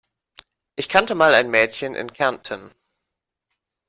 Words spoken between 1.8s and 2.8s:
in Kärnten.